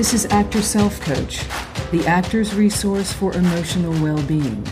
This 0.00 0.14
is 0.14 0.24
Actor 0.32 0.62
Self 0.62 0.98
Coach, 1.02 1.46
the 1.90 2.02
actor's 2.06 2.54
resource 2.54 3.12
for 3.12 3.34
emotional 3.34 3.92
well 4.02 4.22
being. 4.22 4.66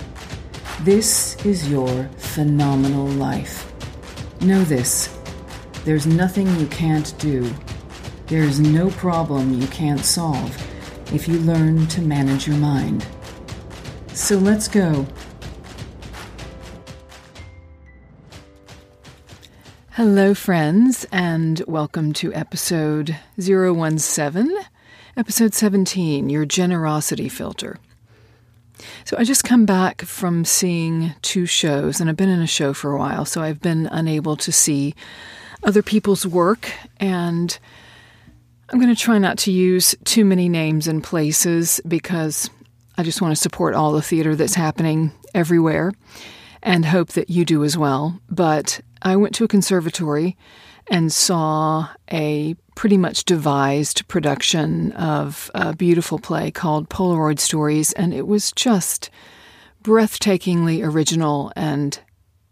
This 0.85 1.37
is 1.45 1.69
your 1.69 2.05
phenomenal 2.17 3.07
life. 3.09 3.71
Know 4.41 4.65
this 4.65 5.15
there's 5.85 6.07
nothing 6.07 6.49
you 6.59 6.67
can't 6.69 7.13
do, 7.19 7.55
there 8.29 8.43
is 8.43 8.59
no 8.59 8.89
problem 8.89 9.61
you 9.61 9.67
can't 9.67 10.01
solve 10.01 10.57
if 11.13 11.29
you 11.29 11.39
learn 11.41 11.87
to 11.89 12.01
manage 12.01 12.49
your 12.49 12.57
mind. 12.57 13.07
So 14.15 14.39
let's 14.39 14.67
go. 14.67 15.07
Hello, 19.91 20.33
friends, 20.33 21.07
and 21.13 21.63
welcome 21.67 22.15
to 22.15 22.33
episode 22.33 23.15
017, 23.39 24.57
episode 25.19 25.53
17 25.53 26.31
Your 26.31 26.47
Generosity 26.47 27.29
Filter. 27.29 27.81
So, 29.05 29.17
I 29.19 29.25
just 29.25 29.43
come 29.43 29.67
back 29.67 30.03
from 30.03 30.45
seeing 30.45 31.13
two 31.23 31.45
shows, 31.45 32.01
and 32.01 32.09
I've 32.09 32.17
been 32.17 32.29
in 32.29 32.41
a 32.41 32.47
show 32.47 32.73
for 32.73 32.93
a 32.93 32.99
while, 32.99 33.25
so 33.25 33.43
I've 33.43 33.61
been 33.61 33.89
unable 33.91 34.37
to 34.37 34.53
see 34.53 34.95
other 35.65 35.83
people's 35.83 36.25
work, 36.25 36.71
and 36.99 37.59
I'm 38.71 38.79
going 38.79 38.95
to 38.95 39.01
try 39.01 39.19
not 39.19 39.39
to 39.39 39.51
use 39.51 39.97
too 40.05 40.25
many 40.25 40.49
names 40.49 40.87
and 40.87 41.03
places 41.03 41.81
because 41.89 42.49
I 42.97 43.03
just 43.03 43.21
want 43.21 43.33
to 43.33 43.43
support 43.43 43.75
all 43.75 43.91
the 43.91 44.03
theater 44.03 44.37
that's 44.37 44.55
happening 44.55 45.11
everywhere 45.35 45.93
and 46.63 46.85
hope 46.85 47.09
that 47.11 47.29
you 47.29 47.45
do 47.45 47.65
as 47.65 47.77
well. 47.77 48.21
But 48.31 48.81
I 49.03 49.17
went 49.17 49.35
to 49.35 49.45
a 49.45 49.49
conservatory 49.49 50.37
and 50.91 51.13
saw 51.13 51.89
a 52.11 52.55
pretty 52.75 52.97
much 52.97 53.25
devised 53.25 54.07
production 54.09 54.93
of 54.93 55.51
a 55.55 55.75
beautiful 55.75 56.19
play 56.19 56.51
called 56.51 56.89
Polaroid 56.89 57.39
Stories, 57.39 57.93
and 57.93 58.15
it 58.15 58.27
was 58.27 58.53
just 58.53 59.11
breathtakingly 59.83 60.85
original 60.85 61.53
and 61.57 62.01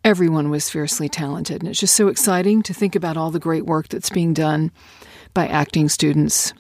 everyone 0.05 0.51
was 0.51 0.70
fiercely 0.70 1.09
talented. 1.09 1.61
And 1.61 1.69
it's 1.69 1.81
just 1.81 1.97
so 1.97 2.07
exciting 2.07 2.62
to 2.62 2.73
think 2.73 2.95
about 2.95 3.17
all 3.17 3.33
the 3.33 3.41
great 3.41 3.67
work 3.67 3.89
that's 3.89 4.09
being 4.09 4.33
done 4.33 4.70
by 5.34 5.48
acting 5.48 5.89
students 5.89 6.53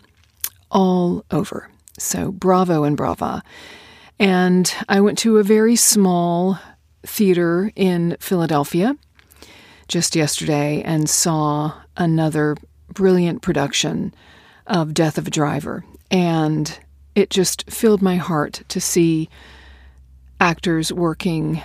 all 0.70 1.24
over. 1.30 1.70
So, 1.98 2.32
bravo 2.32 2.82
and 2.82 2.96
brava. 2.96 3.42
And 4.18 4.72
I 4.88 5.00
went 5.00 5.18
to 5.18 5.38
a 5.38 5.44
very 5.44 5.76
small 5.76 6.58
theater 7.04 7.70
in 7.76 8.16
Philadelphia 8.18 8.96
just 9.88 10.16
yesterday 10.16 10.82
and 10.82 11.08
saw 11.08 11.72
another 11.96 12.56
brilliant 12.92 13.42
production 13.42 14.14
of 14.66 14.94
Death 14.94 15.18
of 15.18 15.26
a 15.26 15.30
Driver. 15.30 15.84
And 16.10 16.78
it 17.14 17.30
just 17.30 17.70
filled 17.70 18.02
my 18.02 18.16
heart 18.16 18.62
to 18.68 18.80
see 18.80 19.28
actors 20.40 20.92
working 20.92 21.62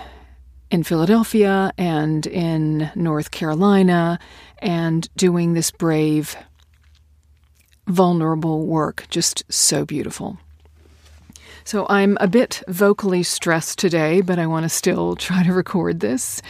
in 0.70 0.82
Philadelphia 0.82 1.72
and 1.76 2.26
in 2.26 2.90
North 2.94 3.30
Carolina 3.30 4.18
and 4.58 5.08
doing 5.16 5.52
this 5.52 5.70
brave, 5.70 6.36
vulnerable 7.86 8.66
work. 8.66 9.06
Just 9.10 9.44
so 9.52 9.84
beautiful. 9.84 10.38
So 11.64 11.86
I'm 11.88 12.16
a 12.20 12.26
bit 12.26 12.62
vocally 12.68 13.22
stressed 13.22 13.78
today, 13.78 14.20
but 14.20 14.38
I 14.38 14.46
want 14.46 14.64
to 14.64 14.68
still 14.68 15.16
try 15.16 15.42
to 15.42 15.52
record 15.52 16.00
this. 16.00 16.40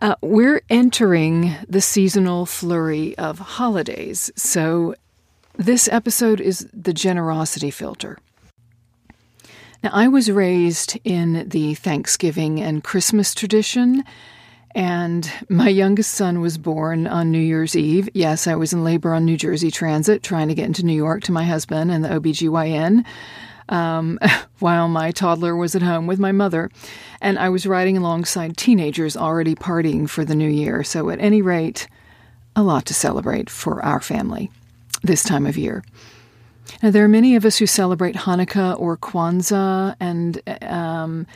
Uh, 0.00 0.14
we're 0.22 0.62
entering 0.70 1.54
the 1.68 1.82
seasonal 1.82 2.46
flurry 2.46 3.16
of 3.18 3.38
holidays, 3.38 4.30
so 4.34 4.94
this 5.58 5.88
episode 5.92 6.40
is 6.40 6.66
the 6.72 6.94
generosity 6.94 7.70
filter. 7.70 8.16
Now, 9.82 9.90
I 9.92 10.08
was 10.08 10.30
raised 10.30 10.98
in 11.04 11.46
the 11.50 11.74
Thanksgiving 11.74 12.62
and 12.62 12.82
Christmas 12.82 13.34
tradition, 13.34 14.02
and 14.74 15.30
my 15.50 15.68
youngest 15.68 16.12
son 16.12 16.40
was 16.40 16.56
born 16.56 17.06
on 17.06 17.30
New 17.30 17.38
Year's 17.38 17.76
Eve. 17.76 18.08
Yes, 18.14 18.46
I 18.46 18.54
was 18.54 18.72
in 18.72 18.82
labor 18.82 19.12
on 19.12 19.26
New 19.26 19.36
Jersey 19.36 19.70
Transit 19.70 20.22
trying 20.22 20.48
to 20.48 20.54
get 20.54 20.66
into 20.66 20.84
New 20.84 20.94
York 20.94 21.24
to 21.24 21.32
my 21.32 21.44
husband 21.44 21.90
and 21.90 22.02
the 22.02 22.08
OBGYN 22.08 23.04
um, 23.70 24.18
while 24.58 24.88
my 24.88 25.10
toddler 25.10 25.56
was 25.56 25.74
at 25.74 25.82
home 25.82 26.06
with 26.06 26.18
my 26.18 26.32
mother. 26.32 26.70
And 27.20 27.38
I 27.38 27.48
was 27.48 27.66
riding 27.66 27.96
alongside 27.96 28.56
teenagers 28.56 29.16
already 29.16 29.54
partying 29.54 30.08
for 30.08 30.24
the 30.24 30.34
new 30.34 30.48
year. 30.48 30.84
So, 30.84 31.08
at 31.10 31.20
any 31.20 31.40
rate, 31.40 31.88
a 32.54 32.62
lot 32.62 32.84
to 32.86 32.94
celebrate 32.94 33.48
for 33.48 33.82
our 33.84 34.00
family 34.00 34.50
this 35.02 35.22
time 35.22 35.46
of 35.46 35.56
year. 35.56 35.82
Now, 36.82 36.90
there 36.90 37.04
are 37.04 37.08
many 37.08 37.36
of 37.36 37.44
us 37.44 37.58
who 37.58 37.66
celebrate 37.66 38.14
Hanukkah 38.14 38.78
or 38.78 38.96
Kwanzaa 38.96 39.96
and 39.98 40.40
um, 40.62 41.26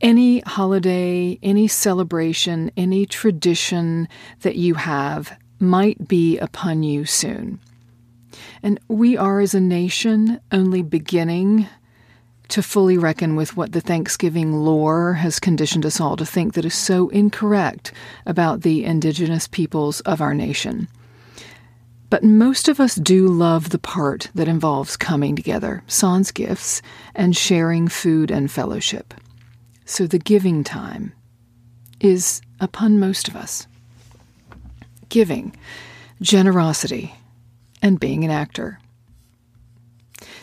any 0.00 0.40
holiday, 0.40 1.38
any 1.42 1.68
celebration, 1.68 2.70
any 2.76 3.06
tradition 3.06 4.08
that 4.40 4.56
you 4.56 4.74
have 4.74 5.36
might 5.58 6.08
be 6.08 6.38
upon 6.38 6.82
you 6.82 7.04
soon. 7.04 7.60
And 8.62 8.78
we 8.88 9.16
are, 9.16 9.40
as 9.40 9.54
a 9.54 9.60
nation, 9.60 10.40
only 10.52 10.82
beginning 10.82 11.66
to 12.48 12.62
fully 12.62 12.98
reckon 12.98 13.36
with 13.36 13.56
what 13.56 13.72
the 13.72 13.80
Thanksgiving 13.80 14.52
lore 14.52 15.14
has 15.14 15.38
conditioned 15.38 15.86
us 15.86 16.00
all 16.00 16.16
to 16.16 16.26
think 16.26 16.54
that 16.54 16.64
is 16.64 16.74
so 16.74 17.08
incorrect 17.10 17.92
about 18.26 18.62
the 18.62 18.84
indigenous 18.84 19.46
peoples 19.46 20.00
of 20.00 20.20
our 20.20 20.34
nation. 20.34 20.88
But 22.10 22.24
most 22.24 22.68
of 22.68 22.80
us 22.80 22.96
do 22.96 23.28
love 23.28 23.70
the 23.70 23.78
part 23.78 24.30
that 24.34 24.48
involves 24.48 24.96
coming 24.96 25.36
together, 25.36 25.84
sans 25.86 26.32
gifts, 26.32 26.82
and 27.14 27.36
sharing 27.36 27.86
food 27.86 28.32
and 28.32 28.50
fellowship. 28.50 29.14
So 29.84 30.08
the 30.08 30.18
giving 30.18 30.64
time 30.64 31.12
is 32.00 32.42
upon 32.58 32.98
most 32.98 33.28
of 33.28 33.36
us. 33.36 33.68
Giving, 35.08 35.54
generosity, 36.20 37.14
and 37.82 38.00
being 38.00 38.24
an 38.24 38.30
actor. 38.30 38.78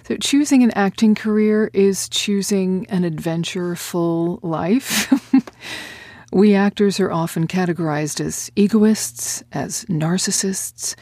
So, 0.08 0.16
choosing 0.18 0.64
an 0.64 0.72
acting 0.72 1.16
career 1.16 1.70
is 1.74 2.08
choosing 2.09 2.88
an 2.90 3.03
adventure-full 3.03 4.40
life. 4.42 5.12
we 6.31 6.56
actors 6.56 7.00
are 7.00 7.12
often 7.12 7.46
categorized 7.46 8.22
as 8.22 8.50
egoists, 8.56 9.44
as 9.52 9.86
narcissists, 9.86 10.96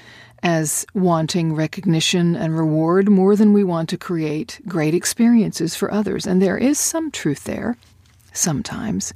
as 0.46 0.86
wanting 0.94 1.56
recognition 1.56 2.36
and 2.36 2.58
reward 2.58 3.10
more 3.10 3.36
than 3.36 3.54
we 3.54 3.64
want 3.64 3.90
to 3.90 3.98
create 3.98 4.60
great 4.68 4.94
experiences 4.94 5.76
for 5.76 5.92
others. 5.92 6.28
And 6.28 6.42
there 6.42 6.58
is 6.58 6.78
some 6.78 7.12
truth 7.12 7.46
there, 7.46 7.78
sometimes. 8.34 9.14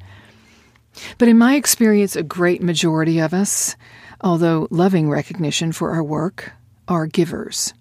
But 1.17 1.27
in 1.27 1.37
my 1.37 1.55
experience, 1.55 2.15
a 2.15 2.23
great 2.23 2.61
majority 2.61 3.19
of 3.19 3.33
us, 3.33 3.75
although 4.21 4.67
loving 4.71 5.09
recognition 5.09 5.71
for 5.71 5.91
our 5.91 6.03
work, 6.03 6.51
are 6.89 7.07
givers. 7.07 7.73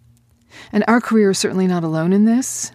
And 0.70 0.84
our 0.86 1.00
career 1.00 1.30
is 1.30 1.38
certainly 1.38 1.66
not 1.66 1.82
alone 1.82 2.12
in 2.12 2.24
this. 2.24 2.70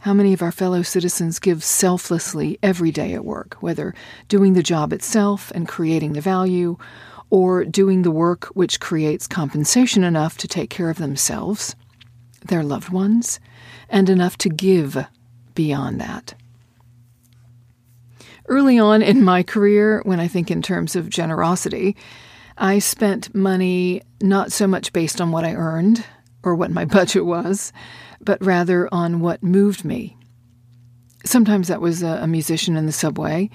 How 0.00 0.12
many 0.12 0.32
of 0.32 0.42
our 0.42 0.52
fellow 0.52 0.82
citizens 0.82 1.38
give 1.38 1.64
selflessly 1.64 2.58
every 2.62 2.90
day 2.90 3.14
at 3.14 3.24
work, 3.24 3.56
whether 3.60 3.94
doing 4.28 4.52
the 4.52 4.62
job 4.62 4.92
itself 4.92 5.50
and 5.54 5.66
creating 5.66 6.12
the 6.12 6.20
value, 6.20 6.76
or 7.30 7.64
doing 7.64 8.02
the 8.02 8.10
work 8.10 8.44
which 8.46 8.78
creates 8.78 9.26
compensation 9.26 10.04
enough 10.04 10.36
to 10.38 10.48
take 10.48 10.70
care 10.70 10.90
of 10.90 10.98
themselves, 10.98 11.74
their 12.44 12.62
loved 12.62 12.90
ones, 12.90 13.40
and 13.88 14.08
enough 14.08 14.36
to 14.38 14.48
give 14.48 15.04
beyond 15.54 16.00
that. 16.00 16.34
Early 18.46 18.78
on 18.78 19.02
in 19.02 19.24
my 19.24 19.42
career, 19.42 20.02
when 20.04 20.20
I 20.20 20.28
think 20.28 20.52
in 20.52 20.62
terms 20.62 20.94
of 20.94 21.10
generosity, 21.10 21.96
I 22.58 22.78
spent 22.78 23.34
money 23.34 24.02
not 24.20 24.52
so 24.52 24.66
much 24.66 24.92
based 24.92 25.20
on 25.20 25.30
what 25.30 25.44
I 25.44 25.52
earned 25.52 26.04
or 26.42 26.54
what 26.54 26.70
my 26.70 26.84
budget 26.96 27.26
was, 27.26 27.72
but 28.20 28.42
rather 28.44 28.88
on 28.92 29.20
what 29.20 29.42
moved 29.42 29.84
me. 29.84 30.16
Sometimes 31.24 31.68
that 31.68 31.80
was 31.80 32.02
a, 32.02 32.26
musician 32.26 32.76
in 32.76 32.86
the 32.86 32.92
subway, 32.92 33.50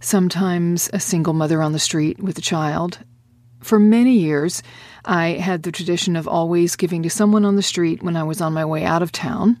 sometimes 0.00 0.90
a 0.92 1.00
single 1.00 1.34
mother 1.34 1.62
on 1.62 1.72
the 1.72 1.78
street 1.78 2.20
with 2.20 2.36
a 2.36 2.42
child. 2.42 2.98
For 3.60 3.78
many 3.78 4.18
years, 4.18 4.62
I 5.04 5.28
had 5.30 5.62
the 5.62 5.70
tradition 5.70 6.16
of 6.16 6.26
always 6.26 6.74
giving 6.74 7.04
to 7.04 7.10
someone 7.10 7.44
on 7.44 7.54
the 7.54 7.62
street 7.62 8.02
when 8.02 8.16
I 8.16 8.24
was 8.24 8.40
on 8.40 8.52
my 8.52 8.64
way 8.64 8.84
out 8.84 9.02
of 9.02 9.12
town, 9.12 9.60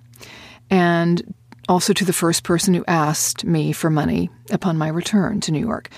and 0.70 1.34
also 1.68 1.92
to 1.92 2.04
the 2.04 2.12
first 2.12 2.42
person 2.42 2.74
who 2.74 2.84
asked 2.88 3.44
me 3.44 3.72
for 3.72 3.90
money 3.90 4.28
upon 4.50 4.76
my 4.76 4.88
return 4.88 5.40
to 5.42 5.52
New 5.52 5.60
York. 5.60 5.88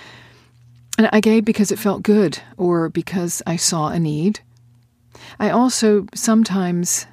And 0.97 1.09
I 1.11 1.19
gave 1.19 1.43
because 1.43 1.71
it 1.71 1.79
felt 1.79 2.03
good 2.03 2.39
or 2.57 2.89
because 2.89 3.41
I 3.45 3.57
saw 3.57 3.89
a 3.89 3.99
need. 3.99 4.39
I 5.39 5.49
also 5.49 6.07
sometimes, 6.13 7.05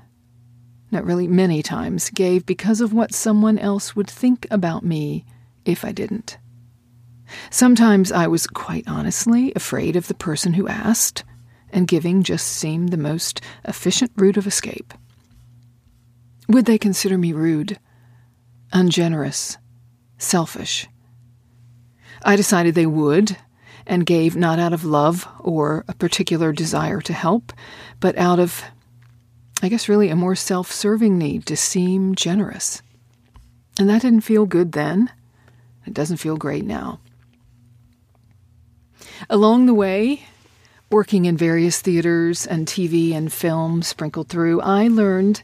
not 0.91 1.05
really 1.05 1.27
many 1.27 1.63
times, 1.63 2.11
gave 2.11 2.47
because 2.47 2.81
of 2.81 2.93
what 2.93 3.15
someone 3.15 3.59
else 3.59 3.97
would 3.97 4.09
think 4.09 4.47
about 4.51 4.85
me 4.85 5.25
if 5.65 5.85
I 5.85 5.93
didn't. 5.93 6.39
Sometimes 7.51 8.13
I 8.13 8.27
was 8.27 8.47
quite 8.47 8.85
honestly 8.87 9.53
afraid 9.57 9.97
of 9.97 10.07
the 10.07 10.15
person 10.15 10.53
who 10.53 10.69
asked, 10.69 11.25
and 11.71 11.89
giving 11.89 12.23
just 12.23 12.47
seemed 12.47 12.91
the 12.91 12.97
most 12.97 13.41
efficient 13.65 14.13
route 14.17 14.37
of 14.37 14.47
escape. 14.47 14.93
Would 16.49 16.67
they 16.67 16.79
consider 16.79 17.17
me 17.17 17.33
rude, 17.33 17.79
ungenerous, 18.73 19.57
selfish? 20.19 20.87
I 22.25 22.37
decided 22.37 22.75
they 22.75 22.87
would, 22.87 23.37
and 23.87 24.07
gave 24.07 24.37
not 24.37 24.59
out 24.59 24.73
of 24.73 24.85
love 24.85 25.27
or 25.41 25.85
a 25.89 25.95
particular 25.95 26.53
desire 26.53 27.01
to 27.01 27.13
help, 27.13 27.53
but 28.01 28.17
out 28.17 28.39
of, 28.39 28.65
I 29.63 29.69
guess, 29.69 29.89
really 29.89 30.09
a 30.09 30.17
more 30.17 30.37
self 30.37 30.71
serving 30.71 31.19
need 31.19 31.47
to 31.47 31.57
seem 31.57 32.15
generous. 32.15 32.83
And 33.79 33.89
that 33.89 34.03
didn't 34.03 34.21
feel 34.23 34.47
good 34.47 34.73
then. 34.73 35.11
It 35.87 35.95
doesn't 35.95 36.19
feel 36.19 36.37
great 36.37 36.65
now. 36.65 37.01
Along 39.29 39.67
the 39.67 39.75
way, 39.75 40.25
working 40.91 41.25
in 41.25 41.37
various 41.37 41.81
theaters 41.81 42.47
and 42.47 42.67
TV 42.67 43.15
and 43.15 43.33
film 43.33 43.83
sprinkled 43.83 44.29
through, 44.29 44.61
I 44.61 44.89
learned 44.89 45.43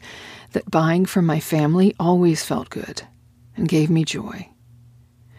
that 0.51 0.69
buying 0.69 1.05
from 1.05 1.25
my 1.25 1.39
family 1.39 1.95
always 1.99 2.43
felt 2.43 2.69
good 2.69 3.03
and 3.55 3.67
gave 3.67 3.89
me 3.89 4.05
joy. 4.05 4.49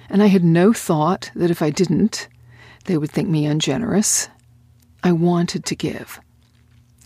And 0.08 0.22
I 0.22 0.26
had 0.26 0.44
no 0.44 0.72
thought 0.72 1.30
that 1.34 1.50
if 1.50 1.62
I 1.62 1.70
didn't, 1.70 2.28
they 2.84 2.96
would 2.98 3.10
think 3.10 3.28
me 3.28 3.46
ungenerous. 3.46 4.28
I 5.02 5.12
wanted 5.12 5.64
to 5.66 5.76
give. 5.76 6.20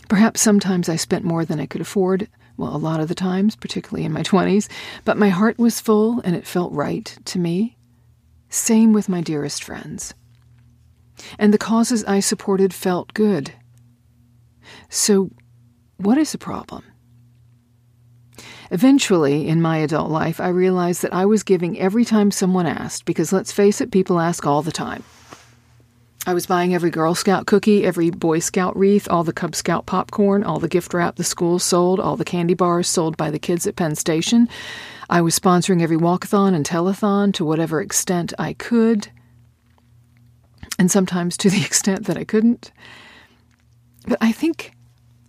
Perhaps 0.07 0.41
sometimes 0.41 0.89
I 0.89 0.95
spent 0.95 1.23
more 1.23 1.45
than 1.45 1.59
I 1.59 1.65
could 1.65 1.81
afford, 1.81 2.27
well, 2.57 2.75
a 2.75 2.77
lot 2.77 2.99
of 2.99 3.07
the 3.07 3.15
times, 3.15 3.55
particularly 3.55 4.05
in 4.05 4.13
my 4.13 4.21
20s, 4.21 4.69
but 5.03 5.17
my 5.17 5.29
heart 5.29 5.57
was 5.57 5.79
full 5.79 6.21
and 6.21 6.35
it 6.35 6.47
felt 6.47 6.71
right 6.73 7.17
to 7.25 7.39
me. 7.39 7.77
Same 8.49 8.93
with 8.93 9.09
my 9.09 9.21
dearest 9.21 9.63
friends. 9.63 10.13
And 11.39 11.53
the 11.53 11.57
causes 11.57 12.03
I 12.05 12.19
supported 12.19 12.73
felt 12.73 13.13
good. 13.13 13.53
So, 14.89 15.31
what 15.97 16.17
is 16.17 16.31
the 16.31 16.37
problem? 16.37 16.83
Eventually, 18.71 19.47
in 19.47 19.61
my 19.61 19.77
adult 19.77 20.09
life, 20.09 20.39
I 20.39 20.47
realized 20.47 21.01
that 21.03 21.13
I 21.13 21.25
was 21.25 21.43
giving 21.43 21.79
every 21.79 22.03
time 22.03 22.31
someone 22.31 22.65
asked, 22.65 23.05
because 23.05 23.31
let's 23.31 23.51
face 23.51 23.79
it, 23.79 23.91
people 23.91 24.19
ask 24.19 24.45
all 24.45 24.61
the 24.61 24.71
time. 24.71 25.03
I 26.27 26.33
was 26.33 26.47
buying 26.47 26.73
every 26.73 26.89
Girl 26.89 27.13
Scout 27.13 27.45
cookie, 27.45 27.85
every 27.85 28.09
Boy 28.09 28.39
Scout 28.39 28.75
wreath, 28.75 29.07
all 29.11 29.23
the 29.23 29.31
Cub 29.31 29.53
Scout 29.53 29.85
popcorn, 29.85 30.43
all 30.43 30.59
the 30.59 30.67
gift 30.67 30.91
wrap 30.91 31.17
the 31.17 31.23
school 31.23 31.59
sold, 31.59 31.99
all 31.99 32.17
the 32.17 32.25
candy 32.25 32.55
bars 32.55 32.87
sold 32.87 33.15
by 33.15 33.29
the 33.29 33.37
kids 33.37 33.67
at 33.67 33.75
Penn 33.75 33.93
Station. 33.93 34.49
I 35.07 35.21
was 35.21 35.37
sponsoring 35.37 35.83
every 35.83 35.97
walkathon 35.97 36.55
and 36.55 36.65
telethon 36.65 37.31
to 37.35 37.45
whatever 37.45 37.79
extent 37.79 38.33
I 38.39 38.53
could, 38.53 39.07
and 40.79 40.89
sometimes 40.89 41.37
to 41.37 41.49
the 41.51 41.61
extent 41.65 42.05
that 42.05 42.17
I 42.17 42.23
couldn't. 42.23 42.71
But 44.07 44.17
I 44.19 44.31
think 44.31 44.71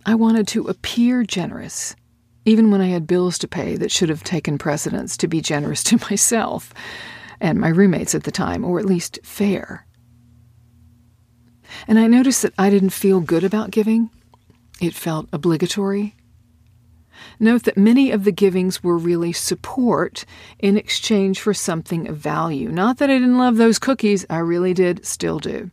I 0.03 0.15
wanted 0.15 0.47
to 0.49 0.67
appear 0.67 1.21
generous, 1.21 1.95
even 2.45 2.71
when 2.71 2.81
I 2.81 2.87
had 2.87 3.05
bills 3.05 3.37
to 3.39 3.47
pay 3.47 3.75
that 3.75 3.91
should 3.91 4.09
have 4.09 4.23
taken 4.23 4.57
precedence 4.57 5.15
to 5.17 5.27
be 5.27 5.41
generous 5.41 5.83
to 5.83 5.99
myself 6.09 6.73
and 7.39 7.59
my 7.59 7.69
roommates 7.69 8.15
at 8.15 8.23
the 8.23 8.31
time, 8.31 8.65
or 8.65 8.79
at 8.79 8.85
least 8.85 9.19
fair. 9.21 9.86
And 11.87 11.99
I 11.99 12.07
noticed 12.07 12.41
that 12.41 12.53
I 12.57 12.69
didn't 12.69 12.91
feel 12.91 13.19
good 13.19 13.43
about 13.43 13.71
giving, 13.71 14.09
it 14.79 14.93
felt 14.93 15.27
obligatory. 15.33 16.15
Note 17.39 17.63
that 17.63 17.77
many 17.77 18.11
of 18.11 18.23
the 18.23 18.31
givings 18.31 18.83
were 18.83 18.97
really 18.97 19.33
support 19.33 20.25
in 20.59 20.77
exchange 20.77 21.39
for 21.39 21.53
something 21.53 22.07
of 22.07 22.17
value. 22.17 22.69
Not 22.69 22.97
that 22.97 23.09
I 23.09 23.13
didn't 23.13 23.37
love 23.37 23.57
those 23.57 23.79
cookies, 23.79 24.25
I 24.29 24.37
really 24.37 24.73
did, 24.73 25.05
still 25.05 25.39
do. 25.39 25.69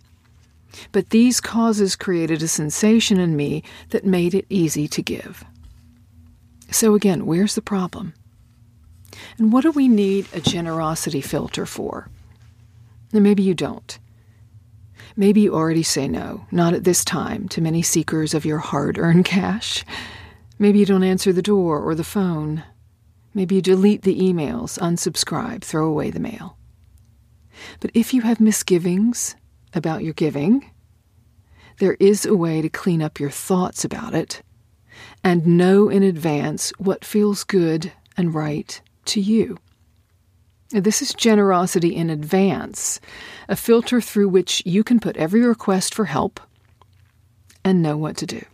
But 0.93 1.11
these 1.11 1.41
causes 1.41 1.96
created 1.96 2.43
a 2.43 2.49
sensation 2.49 3.19
in 3.19 3.37
me 3.37 3.62
that 3.91 4.05
made 4.05 4.35
it 4.35 4.46
easy 4.49 4.88
to 4.88 5.02
give. 5.02 5.44
So, 6.70 6.94
again, 6.94 7.26
where's 7.26 7.55
the 7.55 7.62
problem? 7.62 8.14
And 9.38 9.52
what 9.52 9.62
do 9.62 9.70
we 9.70 9.88
need 9.88 10.26
a 10.32 10.41
generosity 10.41 11.20
filter 11.20 11.67
for? 11.67 12.08
Now, 13.12 13.20
maybe 13.20 13.43
you 13.43 13.55
don't. 13.55 13.99
Maybe 15.17 15.43
you 15.43 15.55
already 15.55 15.85
say 15.85 16.09
no, 16.09 16.47
not 16.51 16.75
at 16.75 16.85
this 16.85 17.05
time, 17.05 17.49
to 17.51 17.61
many 17.61 17.83
seekers 17.83 18.35
of 18.35 18.45
your 18.45 18.59
hard 18.59 18.99
earned 18.99 19.25
cash. 19.25 19.85
Maybe 20.59 20.81
you 20.81 20.87
don't 20.87 21.05
answer 21.05 21.33
the 21.33 21.43
door 21.43 21.81
or 21.81 21.95
the 21.95 22.05
phone. 22.05 22.65
Maybe 23.33 23.57
you 23.57 23.63
delete 23.63 24.03
the 24.03 24.19
emails, 24.21 24.79
unsubscribe, 24.79 25.63
throw 25.63 25.87
away 25.87 26.11
the 26.11 26.21
mail. 26.21 26.57
But 27.81 27.93
if 27.95 28.13
you 28.13 28.23
have 28.23 28.41
misgivings 28.41 29.37
about 29.73 30.03
your 30.03 30.15
giving, 30.15 30.71
there 31.79 31.97
is 32.01 32.25
a 32.25 32.37
way 32.37 32.63
to 32.63 32.69
clean 32.69 33.03
up 33.03 33.21
your 33.21 33.31
thoughts 33.31 33.85
about 33.85 34.15
it 34.15 34.43
and 35.23 35.47
know 35.47 35.89
in 35.89 36.03
advance 36.03 36.73
what 36.79 37.05
feels 37.05 37.45
good 37.45 37.93
and 38.17 38.35
right 38.35 38.81
to 39.07 39.21
you. 39.21 39.59
This 40.75 41.03
is 41.03 41.15
generosity 41.15 41.94
in 41.94 42.11
advance, 42.11 42.99
a 43.49 43.55
filter 43.55 44.00
through 44.00 44.29
which 44.29 44.61
you 44.67 44.82
can 44.82 44.99
put 44.99 45.17
every 45.17 45.41
request 45.43 45.94
for 45.94 46.06
help 46.06 46.41
and 47.65 47.81
know 47.81 47.97
what 47.97 48.17
to 48.17 48.26
do. 48.26 48.44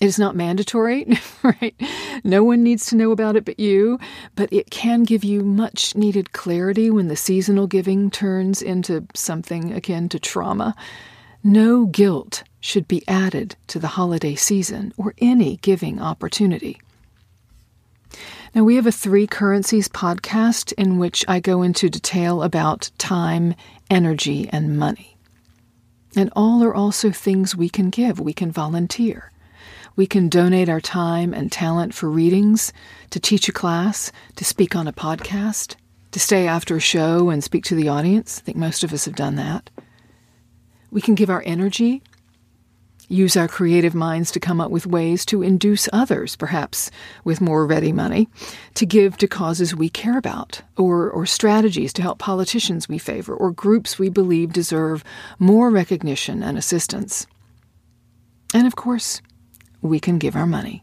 It 0.00 0.06
is 0.06 0.18
not 0.18 0.34
mandatory, 0.34 1.06
right? 1.44 1.80
No 2.24 2.42
one 2.42 2.64
needs 2.64 2.86
to 2.86 2.96
know 2.96 3.12
about 3.12 3.36
it 3.36 3.44
but 3.44 3.60
you, 3.60 4.00
but 4.34 4.52
it 4.52 4.72
can 4.72 5.04
give 5.04 5.22
you 5.22 5.44
much 5.44 5.94
needed 5.94 6.32
clarity 6.32 6.90
when 6.90 7.06
the 7.06 7.14
seasonal 7.14 7.68
giving 7.68 8.10
turns 8.10 8.60
into 8.60 9.06
something 9.14 9.72
akin 9.72 10.08
to 10.08 10.18
trauma. 10.18 10.74
No 11.44 11.86
guilt 11.86 12.42
should 12.58 12.88
be 12.88 13.06
added 13.06 13.54
to 13.68 13.78
the 13.78 13.86
holiday 13.86 14.34
season 14.34 14.92
or 14.96 15.14
any 15.18 15.58
giving 15.58 16.00
opportunity. 16.00 16.80
Now, 18.56 18.64
we 18.64 18.76
have 18.76 18.86
a 18.86 18.90
three 18.90 19.26
currencies 19.26 19.86
podcast 19.86 20.72
in 20.78 20.96
which 20.96 21.26
I 21.28 21.40
go 21.40 21.60
into 21.60 21.90
detail 21.90 22.42
about 22.42 22.90
time, 22.96 23.54
energy, 23.90 24.48
and 24.50 24.78
money. 24.78 25.18
And 26.16 26.32
all 26.34 26.64
are 26.64 26.74
also 26.74 27.10
things 27.10 27.54
we 27.54 27.68
can 27.68 27.90
give. 27.90 28.18
We 28.18 28.32
can 28.32 28.50
volunteer. 28.50 29.30
We 29.94 30.06
can 30.06 30.30
donate 30.30 30.70
our 30.70 30.80
time 30.80 31.34
and 31.34 31.52
talent 31.52 31.92
for 31.92 32.08
readings, 32.08 32.72
to 33.10 33.20
teach 33.20 33.46
a 33.46 33.52
class, 33.52 34.10
to 34.36 34.44
speak 34.46 34.74
on 34.74 34.88
a 34.88 34.92
podcast, 34.92 35.76
to 36.12 36.18
stay 36.18 36.46
after 36.46 36.76
a 36.76 36.80
show 36.80 37.28
and 37.28 37.44
speak 37.44 37.64
to 37.64 37.74
the 37.74 37.90
audience. 37.90 38.38
I 38.38 38.42
think 38.46 38.56
most 38.56 38.82
of 38.82 38.94
us 38.94 39.04
have 39.04 39.16
done 39.16 39.36
that. 39.36 39.68
We 40.90 41.02
can 41.02 41.14
give 41.14 41.28
our 41.28 41.42
energy 41.44 42.02
use 43.08 43.36
our 43.36 43.48
creative 43.48 43.94
minds 43.94 44.30
to 44.32 44.40
come 44.40 44.60
up 44.60 44.70
with 44.70 44.86
ways 44.86 45.24
to 45.26 45.42
induce 45.42 45.88
others, 45.92 46.36
perhaps 46.36 46.90
with 47.24 47.40
more 47.40 47.66
ready 47.66 47.92
money, 47.92 48.28
to 48.74 48.86
give 48.86 49.16
to 49.18 49.28
causes 49.28 49.74
we 49.74 49.88
care 49.88 50.18
about, 50.18 50.62
or, 50.76 51.10
or 51.10 51.26
strategies 51.26 51.92
to 51.92 52.02
help 52.02 52.18
politicians 52.18 52.88
we 52.88 52.98
favor, 52.98 53.34
or 53.34 53.50
groups 53.50 53.98
we 53.98 54.08
believe 54.08 54.52
deserve 54.52 55.04
more 55.38 55.70
recognition 55.70 56.42
and 56.42 56.58
assistance. 56.58 57.26
And 58.54 58.66
of 58.66 58.76
course, 58.76 59.20
we 59.82 60.00
can 60.00 60.18
give 60.18 60.36
our 60.36 60.46
money. 60.46 60.82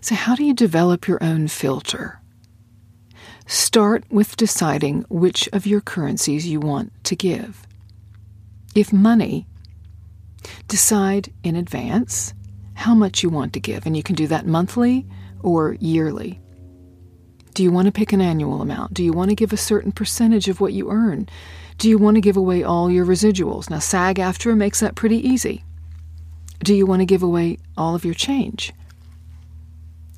So, 0.00 0.14
how 0.14 0.34
do 0.36 0.44
you 0.44 0.54
develop 0.54 1.08
your 1.08 1.22
own 1.22 1.48
filter? 1.48 2.20
Start 3.46 4.04
with 4.10 4.36
deciding 4.36 5.04
which 5.08 5.48
of 5.52 5.66
your 5.66 5.80
currencies 5.80 6.46
you 6.46 6.60
want 6.60 6.92
to 7.04 7.16
give. 7.16 7.66
If 8.74 8.92
money 8.92 9.46
Decide 10.68 11.32
in 11.42 11.56
advance 11.56 12.34
how 12.74 12.94
much 12.94 13.22
you 13.22 13.30
want 13.30 13.52
to 13.54 13.60
give, 13.60 13.86
and 13.86 13.96
you 13.96 14.02
can 14.02 14.14
do 14.14 14.26
that 14.28 14.46
monthly 14.46 15.06
or 15.40 15.76
yearly. 15.80 16.40
Do 17.54 17.62
you 17.64 17.72
want 17.72 17.86
to 17.86 17.92
pick 17.92 18.12
an 18.12 18.20
annual 18.20 18.62
amount? 18.62 18.94
Do 18.94 19.02
you 19.02 19.12
want 19.12 19.30
to 19.30 19.34
give 19.34 19.52
a 19.52 19.56
certain 19.56 19.90
percentage 19.90 20.48
of 20.48 20.60
what 20.60 20.72
you 20.72 20.90
earn? 20.90 21.28
Do 21.78 21.88
you 21.88 21.98
want 21.98 22.14
to 22.14 22.20
give 22.20 22.36
away 22.36 22.62
all 22.62 22.90
your 22.90 23.04
residuals? 23.04 23.68
Now, 23.68 23.80
SAG 23.80 24.16
AFTRA 24.16 24.56
makes 24.56 24.80
that 24.80 24.94
pretty 24.94 25.16
easy. 25.16 25.64
Do 26.60 26.74
you 26.74 26.86
want 26.86 27.00
to 27.00 27.06
give 27.06 27.22
away 27.22 27.58
all 27.76 27.94
of 27.94 28.04
your 28.04 28.14
change? 28.14 28.72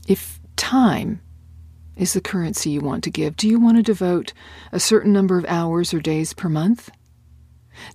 If 0.07 0.41
time 0.57 1.21
is 1.97 2.13
the 2.13 2.21
currency 2.21 2.71
you 2.71 2.81
want 2.81 3.05
to 3.05 3.11
give, 3.11 3.37
do 3.37 3.49
you 3.49 3.59
want 3.59 3.77
to 3.77 3.83
devote 3.83 4.33
a 4.73 4.81
certain 4.81 5.13
number 5.13 5.39
of 5.39 5.45
hours 5.47 5.95
or 5.95 6.01
days 6.01 6.33
per 6.33 6.49
month? 6.49 6.91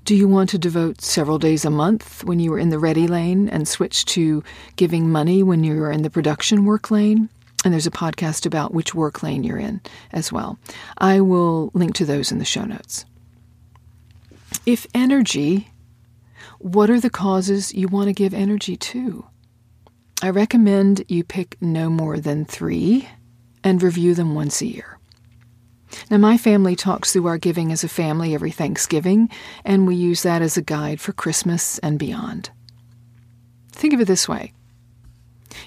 Do 0.03 0.15
you 0.15 0.27
want 0.27 0.49
to 0.49 0.57
devote 0.57 1.01
several 1.01 1.39
days 1.39 1.65
a 1.65 1.69
month 1.69 2.23
when 2.23 2.39
you 2.39 2.53
are 2.53 2.59
in 2.59 2.69
the 2.69 2.79
ready 2.79 3.07
lane 3.07 3.49
and 3.49 3.67
switch 3.67 4.05
to 4.05 4.43
giving 4.75 5.09
money 5.11 5.43
when 5.43 5.63
you 5.63 5.81
are 5.83 5.91
in 5.91 6.01
the 6.01 6.09
production 6.09 6.65
work 6.65 6.91
lane? 6.91 7.29
And 7.63 7.73
there's 7.73 7.87
a 7.87 7.91
podcast 7.91 8.45
about 8.45 8.73
which 8.73 8.93
work 8.93 9.23
lane 9.23 9.43
you're 9.43 9.57
in 9.57 9.81
as 10.11 10.31
well. 10.31 10.59
I 10.97 11.21
will 11.21 11.71
link 11.73 11.95
to 11.95 12.05
those 12.05 12.31
in 12.31 12.37
the 12.37 12.45
show 12.45 12.63
notes. 12.63 13.05
If 14.65 14.85
energy, 14.93 15.71
what 16.59 16.89
are 16.89 16.99
the 16.99 17.09
causes 17.09 17.73
you 17.73 17.87
want 17.87 18.07
to 18.07 18.13
give 18.13 18.33
energy 18.33 18.77
to? 18.77 19.25
I 20.21 20.29
recommend 20.29 21.05
you 21.07 21.23
pick 21.23 21.57
no 21.61 21.89
more 21.89 22.19
than 22.19 22.45
three 22.45 23.07
and 23.63 23.81
review 23.81 24.13
them 24.15 24.33
once 24.35 24.61
a 24.61 24.67
year. 24.67 24.94
Now, 26.09 26.17
my 26.17 26.37
family 26.37 26.75
talks 26.75 27.13
through 27.13 27.27
our 27.27 27.37
giving 27.37 27.71
as 27.71 27.83
a 27.83 27.89
family 27.89 28.33
every 28.33 28.51
Thanksgiving, 28.51 29.29
and 29.63 29.87
we 29.87 29.95
use 29.95 30.23
that 30.23 30.41
as 30.41 30.57
a 30.57 30.61
guide 30.61 30.99
for 30.99 31.13
Christmas 31.13 31.79
and 31.79 31.97
beyond. 31.99 32.49
Think 33.71 33.93
of 33.93 34.01
it 34.01 34.07
this 34.07 34.27
way 34.27 34.53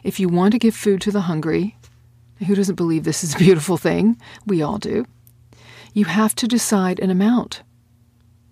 if 0.04 0.20
you 0.20 0.28
want 0.28 0.52
to 0.52 0.58
give 0.58 0.74
food 0.74 1.00
to 1.02 1.10
the 1.10 1.22
hungry, 1.22 1.76
Who 2.46 2.54
doesn't 2.54 2.76
believe 2.76 3.04
this 3.04 3.24
is 3.24 3.34
a 3.34 3.38
beautiful 3.38 3.76
thing? 3.76 4.20
We 4.46 4.62
all 4.62 4.78
do. 4.78 5.06
You 5.92 6.04
have 6.04 6.34
to 6.36 6.46
decide 6.46 7.00
an 7.00 7.10
amount, 7.10 7.62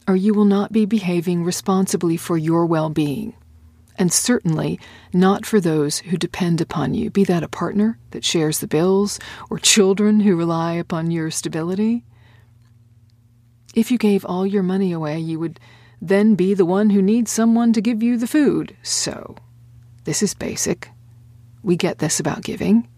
or 0.09 0.17
you 0.17 0.35
will 0.35 0.45
not 0.45 0.73
be 0.73 0.87
behaving 0.87 1.45
responsibly 1.45 2.17
for 2.17 2.37
your 2.37 2.67
well 2.67 2.91
being, 2.91 3.35
and 3.99 4.13
certainly 4.13 4.79
not 5.13 5.47
for 5.47 5.61
those 5.61 5.99
who 5.99 6.17
depend 6.17 6.61
upon 6.61 6.95
you, 6.95 7.11
be 7.11 7.25
that 7.25 7.43
a 7.43 7.49
partner 7.49 7.99
that 8.11 8.25
shares 8.25 8.61
the 8.61 8.67
bills, 8.67 9.19
or 9.51 9.59
children 9.59 10.21
who 10.21 10.37
rely 10.37 10.75
upon 10.75 11.11
your 11.11 11.31
stability. 11.31 12.05
If 13.75 13.91
you 13.91 13.99
gave 13.99 14.25
all 14.25 14.47
your 14.47 14.63
money 14.63 14.93
away, 14.93 15.19
you 15.19 15.39
would 15.39 15.61
then 16.01 16.35
be 16.35 16.55
the 16.55 16.65
one 16.65 16.91
who 16.91 17.03
needs 17.03 17.31
someone 17.31 17.73
to 17.73 17.81
give 17.81 18.03
you 18.03 18.17
the 18.17 18.27
food. 18.27 18.77
So, 18.83 19.37
this 20.05 20.23
is 20.23 20.35
basic. 20.35 20.91
We 21.63 21.77
get 21.77 21.99
this 21.99 22.21
about 22.21 22.43
giving. 22.43 22.89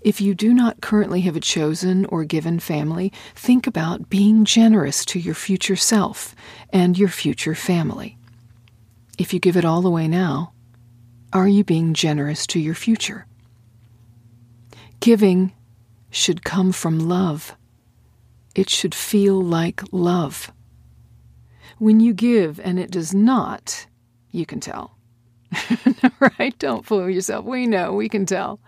If 0.00 0.20
you 0.20 0.34
do 0.34 0.54
not 0.54 0.80
currently 0.80 1.22
have 1.22 1.36
a 1.36 1.40
chosen 1.40 2.04
or 2.06 2.24
given 2.24 2.60
family, 2.60 3.12
think 3.34 3.66
about 3.66 4.08
being 4.08 4.44
generous 4.44 5.04
to 5.06 5.18
your 5.18 5.34
future 5.34 5.76
self 5.76 6.36
and 6.72 6.96
your 6.96 7.08
future 7.08 7.54
family. 7.54 8.16
If 9.18 9.34
you 9.34 9.40
give 9.40 9.56
it 9.56 9.64
all 9.64 9.84
away 9.84 10.06
now, 10.06 10.52
are 11.32 11.48
you 11.48 11.64
being 11.64 11.92
generous 11.92 12.46
to 12.48 12.60
your 12.60 12.76
future? 12.76 13.26
Giving 15.00 15.52
should 16.10 16.44
come 16.44 16.70
from 16.70 17.08
love. 17.08 17.56
It 18.54 18.70
should 18.70 18.94
feel 18.94 19.42
like 19.42 19.82
love. 19.92 20.52
When 21.78 22.00
you 22.00 22.14
give 22.14 22.60
and 22.60 22.78
it 22.78 22.90
does 22.92 23.12
not, 23.12 23.86
you 24.30 24.46
can 24.46 24.60
tell. 24.60 24.96
right? 26.38 26.56
Don't 26.58 26.86
fool 26.86 27.10
yourself. 27.10 27.44
We 27.44 27.66
know, 27.66 27.92
we 27.92 28.08
can 28.08 28.24
tell. 28.24 28.60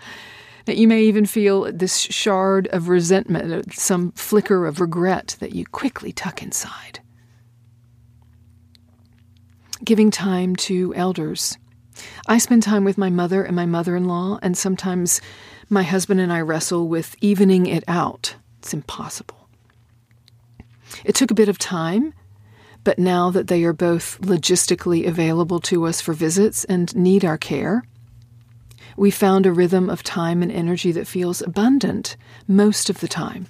That 0.66 0.76
you 0.76 0.86
may 0.86 1.02
even 1.02 1.26
feel 1.26 1.72
this 1.72 1.98
shard 1.98 2.68
of 2.68 2.88
resentment, 2.88 3.72
some 3.74 4.12
flicker 4.12 4.66
of 4.66 4.80
regret 4.80 5.36
that 5.40 5.54
you 5.54 5.64
quickly 5.66 6.12
tuck 6.12 6.42
inside. 6.42 6.99
Giving 9.82 10.10
time 10.10 10.56
to 10.56 10.94
elders. 10.94 11.56
I 12.28 12.36
spend 12.36 12.62
time 12.62 12.84
with 12.84 12.98
my 12.98 13.08
mother 13.08 13.42
and 13.42 13.56
my 13.56 13.64
mother 13.64 13.96
in 13.96 14.04
law, 14.04 14.38
and 14.42 14.56
sometimes 14.56 15.22
my 15.70 15.82
husband 15.82 16.20
and 16.20 16.30
I 16.30 16.42
wrestle 16.42 16.86
with 16.86 17.16
evening 17.22 17.66
it 17.66 17.82
out. 17.88 18.36
It's 18.58 18.74
impossible. 18.74 19.48
It 21.02 21.14
took 21.14 21.30
a 21.30 21.34
bit 21.34 21.48
of 21.48 21.58
time, 21.58 22.12
but 22.84 22.98
now 22.98 23.30
that 23.30 23.46
they 23.46 23.64
are 23.64 23.72
both 23.72 24.20
logistically 24.20 25.06
available 25.06 25.60
to 25.60 25.86
us 25.86 26.00
for 26.00 26.12
visits 26.12 26.64
and 26.64 26.94
need 26.94 27.24
our 27.24 27.38
care, 27.38 27.82
we 28.98 29.10
found 29.10 29.46
a 29.46 29.52
rhythm 29.52 29.88
of 29.88 30.02
time 30.02 30.42
and 30.42 30.52
energy 30.52 30.92
that 30.92 31.06
feels 31.06 31.40
abundant 31.40 32.16
most 32.46 32.90
of 32.90 33.00
the 33.00 33.08
time. 33.08 33.46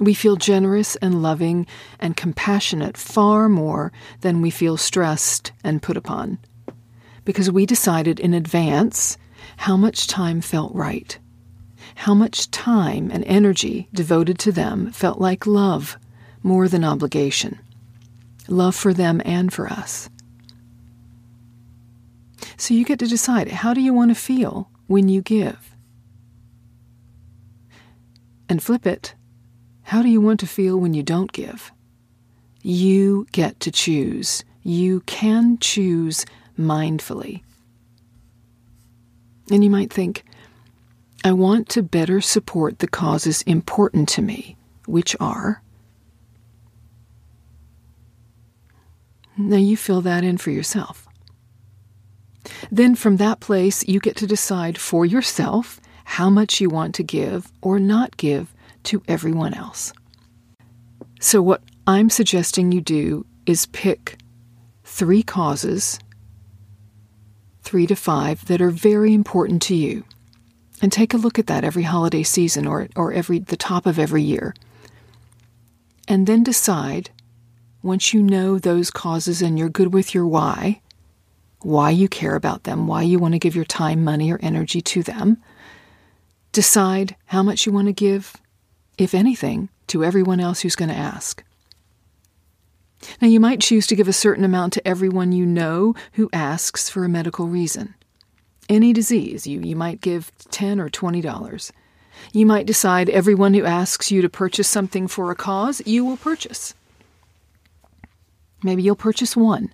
We 0.00 0.14
feel 0.14 0.36
generous 0.36 0.96
and 0.96 1.22
loving 1.22 1.66
and 2.00 2.16
compassionate 2.16 2.96
far 2.96 3.48
more 3.48 3.92
than 4.22 4.42
we 4.42 4.50
feel 4.50 4.76
stressed 4.76 5.52
and 5.62 5.82
put 5.82 5.96
upon. 5.96 6.38
Because 7.24 7.50
we 7.50 7.64
decided 7.64 8.18
in 8.18 8.34
advance 8.34 9.16
how 9.56 9.76
much 9.76 10.08
time 10.08 10.40
felt 10.40 10.74
right. 10.74 11.16
How 11.94 12.14
much 12.14 12.50
time 12.50 13.10
and 13.12 13.24
energy 13.24 13.88
devoted 13.94 14.38
to 14.40 14.52
them 14.52 14.90
felt 14.90 15.20
like 15.20 15.46
love 15.46 15.96
more 16.42 16.68
than 16.68 16.84
obligation. 16.84 17.58
Love 18.48 18.74
for 18.74 18.92
them 18.92 19.22
and 19.24 19.52
for 19.52 19.68
us. 19.68 20.10
So 22.56 22.74
you 22.74 22.84
get 22.84 22.98
to 22.98 23.06
decide 23.06 23.48
how 23.48 23.74
do 23.74 23.80
you 23.80 23.94
want 23.94 24.10
to 24.10 24.14
feel 24.14 24.70
when 24.86 25.08
you 25.08 25.22
give? 25.22 25.76
And 28.48 28.62
flip 28.62 28.86
it. 28.86 29.14
How 29.84 30.02
do 30.02 30.08
you 30.08 30.20
want 30.20 30.40
to 30.40 30.46
feel 30.46 30.78
when 30.78 30.94
you 30.94 31.02
don't 31.02 31.30
give? 31.32 31.70
You 32.62 33.26
get 33.32 33.60
to 33.60 33.70
choose. 33.70 34.42
You 34.62 35.00
can 35.00 35.58
choose 35.58 36.24
mindfully. 36.58 37.42
And 39.50 39.62
you 39.62 39.70
might 39.70 39.92
think, 39.92 40.24
I 41.22 41.32
want 41.32 41.68
to 41.70 41.82
better 41.82 42.20
support 42.20 42.78
the 42.78 42.88
causes 42.88 43.42
important 43.42 44.08
to 44.10 44.22
me, 44.22 44.56
which 44.86 45.14
are. 45.20 45.62
Now 49.36 49.56
you 49.56 49.76
fill 49.76 50.00
that 50.00 50.24
in 50.24 50.38
for 50.38 50.50
yourself. 50.50 51.06
Then 52.70 52.94
from 52.94 53.18
that 53.18 53.40
place, 53.40 53.86
you 53.86 54.00
get 54.00 54.16
to 54.16 54.26
decide 54.26 54.78
for 54.78 55.04
yourself 55.04 55.80
how 56.04 56.30
much 56.30 56.60
you 56.60 56.68
want 56.70 56.94
to 56.94 57.02
give 57.02 57.50
or 57.60 57.78
not 57.78 58.16
give 58.16 58.54
to 58.84 59.02
everyone 59.08 59.54
else. 59.54 59.92
So, 61.20 61.40
what 61.42 61.62
I'm 61.86 62.10
suggesting 62.10 62.72
you 62.72 62.80
do 62.80 63.26
is 63.46 63.66
pick 63.66 64.18
three 64.84 65.22
causes, 65.22 65.98
three 67.62 67.86
to 67.86 67.96
five, 67.96 68.44
that 68.46 68.60
are 68.60 68.70
very 68.70 69.12
important 69.14 69.62
to 69.62 69.74
you. 69.74 70.04
And 70.82 70.92
take 70.92 71.14
a 71.14 71.18
look 71.18 71.38
at 71.38 71.46
that 71.46 71.64
every 71.64 71.84
holiday 71.84 72.22
season 72.22 72.66
or, 72.66 72.88
or 72.94 73.12
every 73.12 73.38
the 73.38 73.56
top 73.56 73.86
of 73.86 73.98
every 73.98 74.22
year. 74.22 74.54
And 76.06 76.26
then 76.26 76.42
decide, 76.42 77.10
once 77.82 78.12
you 78.12 78.22
know 78.22 78.58
those 78.58 78.90
causes 78.90 79.40
and 79.40 79.58
you're 79.58 79.68
good 79.68 79.94
with 79.94 80.14
your 80.14 80.26
why, 80.26 80.80
why 81.60 81.90
you 81.90 82.08
care 82.08 82.34
about 82.34 82.64
them, 82.64 82.86
why 82.86 83.02
you 83.02 83.18
want 83.18 83.32
to 83.32 83.38
give 83.38 83.56
your 83.56 83.64
time, 83.64 84.04
money, 84.04 84.30
or 84.30 84.38
energy 84.42 84.82
to 84.82 85.02
them. 85.02 85.38
Decide 86.52 87.16
how 87.26 87.42
much 87.42 87.64
you 87.64 87.72
want 87.72 87.86
to 87.86 87.92
give, 87.92 88.34
if 88.98 89.14
anything, 89.14 89.68
to 89.88 90.04
everyone 90.04 90.40
else 90.40 90.60
who's 90.60 90.76
going 90.76 90.88
to 90.88 90.94
ask. 90.94 91.42
Now, 93.20 93.28
you 93.28 93.40
might 93.40 93.60
choose 93.60 93.86
to 93.88 93.96
give 93.96 94.08
a 94.08 94.12
certain 94.12 94.44
amount 94.44 94.72
to 94.74 94.88
everyone 94.88 95.32
you 95.32 95.44
know 95.44 95.94
who 96.12 96.30
asks 96.32 96.88
for 96.88 97.04
a 97.04 97.08
medical 97.08 97.48
reason. 97.48 97.94
Any 98.68 98.92
disease, 98.92 99.46
you, 99.46 99.60
you 99.60 99.76
might 99.76 100.00
give 100.00 100.32
10 100.50 100.80
or 100.80 100.88
$20. 100.88 101.70
You 102.32 102.46
might 102.46 102.66
decide 102.66 103.10
everyone 103.10 103.54
who 103.54 103.64
asks 103.64 104.10
you 104.10 104.22
to 104.22 104.28
purchase 104.28 104.68
something 104.68 105.08
for 105.08 105.30
a 105.30 105.36
cause, 105.36 105.82
you 105.84 106.04
will 106.04 106.16
purchase. 106.16 106.74
Maybe 108.62 108.82
you'll 108.82 108.96
purchase 108.96 109.36
one. 109.36 109.72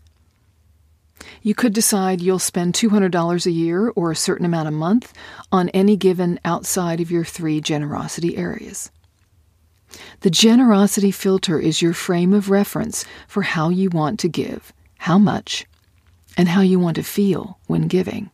You 1.43 1.55
could 1.55 1.73
decide 1.73 2.21
you'll 2.21 2.39
spend 2.39 2.75
$200 2.75 3.47
a 3.47 3.51
year 3.51 3.91
or 3.91 4.11
a 4.11 4.17
certain 4.17 4.47
amount 4.47 4.69
a 4.69 4.73
month 4.73 5.13
on 5.53 5.69
any 5.69 5.97
given 5.97 6.41
outside 6.45 7.01
of 7.01 7.11
your 7.11 7.25
three 7.25 7.61
generosity 7.61 8.37
areas. 8.37 8.91
The 10.21 10.31
generosity 10.31 11.11
filter 11.11 11.59
is 11.59 11.83
your 11.83 11.93
frame 11.93 12.33
of 12.33 12.51
reference 12.51 13.05
for 13.27 13.43
how 13.43 13.69
you 13.69 13.91
want 13.91 14.21
to 14.21 14.29
give, 14.29 14.73
how 14.99 15.19
much, 15.19 15.67
and 16.37 16.49
how 16.49 16.61
you 16.61 16.79
want 16.79 16.97
to 16.97 17.03
feel 17.03 17.59
when 17.67 17.89
giving. 17.89 18.31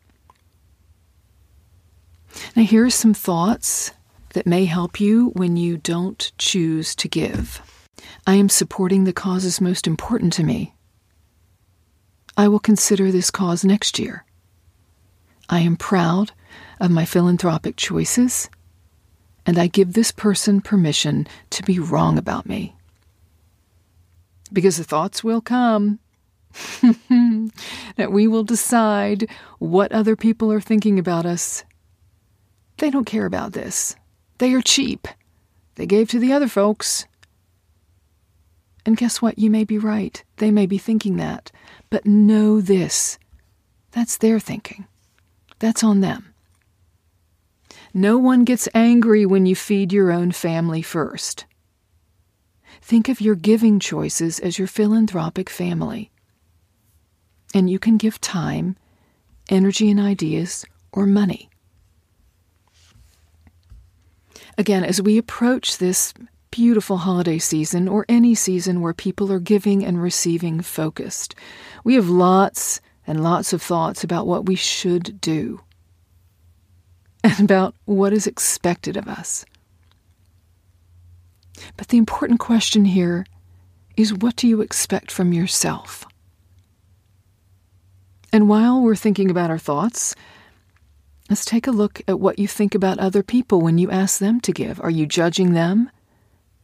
Now, 2.55 2.63
here 2.63 2.85
are 2.85 2.91
some 2.91 3.15
thoughts 3.15 3.93
that 4.31 4.47
may 4.47 4.67
help 4.67 5.01
you 5.01 5.31
when 5.31 5.57
you 5.57 5.79
don't 5.79 6.31
choose 6.37 6.95
to 6.97 7.09
give. 7.09 7.63
I 8.27 8.35
am 8.35 8.49
supporting 8.49 9.05
the 9.05 9.13
causes 9.13 9.61
most 9.61 9.87
important 9.87 10.33
to 10.35 10.45
me. 10.45 10.75
I 12.37 12.49
will 12.49 12.59
consider 12.59 13.11
this 13.11 13.31
cause 13.31 13.65
next 13.65 13.99
year. 13.99 14.25
I 15.49 15.61
am 15.61 15.77
proud 15.77 16.33
of 16.81 16.91
my 16.91 17.07
philanthropic 17.07 17.77
choices, 17.77 18.51
and 19.47 19.59
I 19.59 19.69
give 19.69 19.93
this 19.93 20.11
person 20.11 20.61
permission 20.61 21.27
to 21.51 21.63
be 21.63 21.79
wrong 21.79 22.19
about 22.19 22.47
me. 22.47 22.75
Because 24.53 24.77
the 24.77 24.85
thoughts 24.85 25.23
will 25.25 25.41
come 25.41 26.01
that 27.97 28.11
we 28.11 28.27
will 28.27 28.45
decide 28.45 29.29
what 29.59 29.93
other 29.93 30.17
people 30.17 30.53
are 30.53 30.61
thinking 30.61 30.99
about 30.99 31.25
us. 31.25 31.65
They 32.79 32.91
don't 32.91 33.05
care 33.05 33.27
about 33.27 33.53
this. 33.53 33.97
They 34.39 34.53
are 34.53 34.63
cheap. 34.63 35.09
They 35.77 35.87
gave 35.87 36.09
to 36.11 36.19
the 36.19 36.33
other 36.33 36.49
folks. 36.49 37.07
And 38.85 38.97
guess 38.97 39.21
what? 39.23 39.39
You 39.39 39.51
may 39.51 39.65
be 39.65 39.79
right. 39.79 40.23
They 40.37 40.51
may 40.51 40.67
be 40.67 40.79
thinking 40.79 41.17
that. 41.17 41.51
But 41.91 42.07
know 42.07 42.61
this 42.61 43.19
that's 43.93 44.19
their 44.19 44.39
thinking. 44.39 44.87
That's 45.59 45.83
on 45.83 46.03
them. 46.03 46.35
No 47.97 48.19
one 48.19 48.45
gets 48.45 48.69
angry 48.75 49.25
when 49.25 49.47
you 49.47 49.57
feed 49.57 49.91
your 49.91 50.13
own 50.13 50.31
family 50.31 50.83
first. 50.83 51.47
Think 52.83 53.09
of 53.09 53.23
your 53.23 53.35
giving 53.35 53.81
choices 53.81 54.39
as 54.39 54.59
your 54.59 54.69
philanthropic 54.69 55.49
family. 55.49 56.11
And 57.55 57.71
you 57.71 57.79
can 57.79 57.97
give 57.97 58.21
time, 58.21 58.77
energy 59.49 59.91
and 59.91 59.99
ideas, 59.99 60.67
or 60.93 61.07
money. 61.07 61.49
Again, 64.59 64.85
as 64.85 65.01
we 65.01 65.17
approach 65.17 65.79
this 65.79 66.13
beautiful 66.51 66.99
holiday 66.99 67.39
season 67.39 67.89
or 67.89 68.05
any 68.11 68.35
season 68.35 68.83
where 68.83 68.93
people 68.93 69.33
are 69.33 69.41
giving 69.41 69.83
and 69.83 70.03
receiving 70.03 70.61
focused. 70.61 71.35
We 71.83 71.95
have 71.95 72.11
lots 72.11 72.83
and 73.07 73.23
lots 73.23 73.55
of 73.55 73.63
thoughts 73.63 74.05
about 74.05 74.27
what 74.27 74.45
we 74.45 74.55
should 74.55 75.19
do. 75.19 75.63
And 77.25 77.41
about 77.41 77.75
what 77.85 78.13
is 78.13 78.27
expected 78.27 78.97
of 78.97 79.09
us. 79.09 79.45
But 81.77 81.89
the 81.89 81.99
important 81.99 82.41
question 82.41 82.85
here 82.85 83.27
is 83.97 84.13
what 84.13 84.37
do 84.37 84.47
you 84.47 84.61
expect 84.61 85.11
from 85.11 85.33
yourself? 85.33 86.07
And 88.33 88.49
while 88.49 88.83
we're 88.83 88.97
thinking 88.97 89.31
about 89.31 89.51
our 89.51 89.59
thoughts, 89.59 90.15
let's 91.31 91.45
take 91.45 91.67
a 91.67 91.71
look 91.73 92.03
at 92.07 92.21
what 92.21 92.39
you 92.39 92.47
think 92.47 92.75
about 92.75 92.99
other 92.99 93.23
people 93.23 93.61
when 93.61 93.79
you 93.79 93.91
ask 93.91 94.19
them 94.19 94.41
to 94.43 94.53
give. 94.53 94.81
Are 94.81 94.91
you 94.91 95.07
judging 95.07 95.53
them 95.53 95.91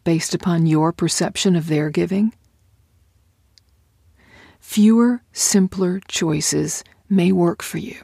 based 0.04 0.34
upon 0.34 0.66
your 0.66 0.92
perception 0.92 1.56
of 1.56 1.68
their 1.68 1.88
giving? 1.88 2.34
Fewer, 4.60 5.22
simpler 5.32 6.00
choices 6.08 6.84
may 7.08 7.32
work 7.32 7.62
for 7.62 7.78
you. 7.78 7.96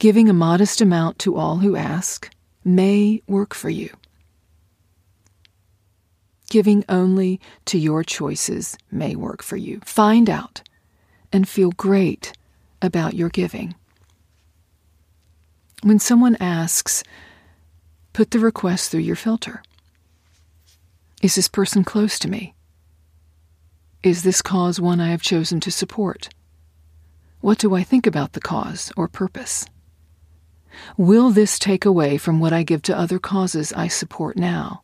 Giving 0.00 0.30
a 0.30 0.32
modest 0.32 0.80
amount 0.80 1.18
to 1.18 1.36
all 1.36 1.58
who 1.58 1.76
ask 1.76 2.30
may 2.64 3.20
work 3.26 3.52
for 3.52 3.68
you. 3.68 3.90
Giving 6.48 6.86
only 6.88 7.38
to 7.66 7.78
your 7.78 8.02
choices 8.02 8.78
may 8.90 9.14
work 9.14 9.42
for 9.42 9.58
you. 9.58 9.78
Find 9.84 10.30
out 10.30 10.62
and 11.30 11.46
feel 11.46 11.72
great 11.72 12.32
about 12.80 13.12
your 13.12 13.28
giving. 13.28 13.74
When 15.82 15.98
someone 15.98 16.38
asks, 16.40 17.04
put 18.14 18.30
the 18.30 18.38
request 18.38 18.90
through 18.90 19.00
your 19.00 19.16
filter. 19.16 19.62
Is 21.20 21.34
this 21.34 21.48
person 21.48 21.84
close 21.84 22.18
to 22.20 22.30
me? 22.30 22.54
Is 24.02 24.22
this 24.22 24.40
cause 24.40 24.80
one 24.80 24.98
I 24.98 25.10
have 25.10 25.20
chosen 25.20 25.60
to 25.60 25.70
support? 25.70 26.30
What 27.42 27.58
do 27.58 27.74
I 27.74 27.82
think 27.82 28.06
about 28.06 28.32
the 28.32 28.40
cause 28.40 28.90
or 28.96 29.06
purpose? 29.06 29.66
Will 30.96 31.30
this 31.30 31.58
take 31.58 31.84
away 31.84 32.18
from 32.18 32.40
what 32.40 32.52
I 32.52 32.62
give 32.62 32.82
to 32.82 32.96
other 32.96 33.18
causes 33.18 33.72
I 33.72 33.88
support 33.88 34.36
now? 34.36 34.82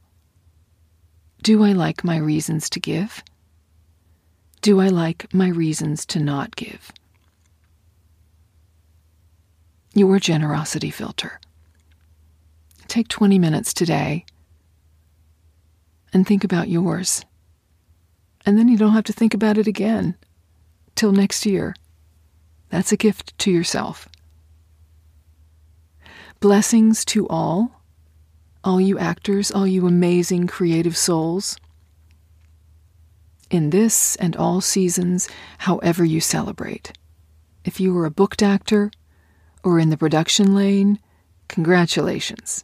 Do 1.43 1.63
I 1.63 1.73
like 1.73 2.05
my 2.05 2.17
reasons 2.17 2.69
to 2.71 2.81
give? 2.81 3.23
Do 4.63 4.81
I 4.81 4.89
like 4.89 5.33
my 5.33 5.49
reasons 5.49 6.05
to 6.07 6.19
not 6.19 6.57
give? 6.57 6.91
Your 9.95 10.19
generosity 10.19 10.91
filter. 10.91 11.41
Take 12.89 13.09
20 13.09 13.39
minutes 13.39 13.73
today 13.73 14.25
and 16.13 16.27
think 16.27 16.45
about 16.45 16.69
yours. 16.69 17.25
And 18.45 18.59
then 18.59 18.69
you 18.69 18.77
don't 18.77 18.93
have 18.93 19.05
to 19.05 19.13
think 19.13 19.35
about 19.35 19.59
it 19.59 19.67
again 19.67 20.17
till 20.95 21.13
next 21.13 21.47
year. 21.47 21.75
That's 22.71 22.93
a 22.93 22.97
gift 22.97 23.37
to 23.39 23.51
yourself. 23.51 24.09
Blessings 26.41 27.05
to 27.07 27.27
all, 27.29 27.81
all 28.63 28.81
you 28.81 28.99
actors, 28.99 29.51
all 29.51 29.67
you 29.67 29.87
amazing 29.87 30.47
creative 30.47 30.97
souls. 30.97 31.57
In 33.51 33.71
this 33.71 34.17
and 34.17 34.37
all 34.37 34.61
seasons, 34.61 35.29
however 35.59 36.05
you 36.05 36.21
celebrate. 36.21 36.93
If 37.65 37.81
you 37.81 37.95
were 37.95 38.05
a 38.05 38.11
booked 38.11 38.43
actor 38.43 38.91
or 39.65 39.79
in 39.79 39.91
the 39.91 39.97
production 39.97 40.55
lane, 40.55 40.99
congratulations. 41.49 42.63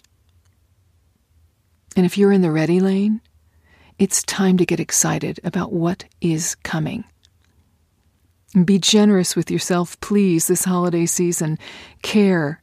And 1.96 2.04
if 2.04 2.18
you're 2.18 2.32
in 2.32 2.42
the 2.42 2.50
ready 2.50 2.78
lane, 2.78 3.20
it's 3.98 4.22
time 4.22 4.56
to 4.58 4.66
get 4.66 4.80
excited 4.80 5.40
about 5.44 5.72
what 5.72 6.04
is 6.20 6.54
coming. 6.56 7.04
Be 8.64 8.78
generous 8.78 9.34
with 9.34 9.50
yourself, 9.50 9.98
please, 10.00 10.46
this 10.46 10.64
holiday 10.64 11.06
season. 11.06 11.58
Care 12.02 12.61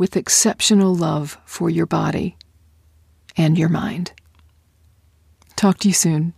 with 0.00 0.16
exceptional 0.16 0.94
love 0.94 1.36
for 1.44 1.68
your 1.68 1.84
body 1.84 2.34
and 3.36 3.58
your 3.58 3.68
mind. 3.68 4.12
Talk 5.56 5.76
to 5.80 5.88
you 5.88 5.92
soon. 5.92 6.32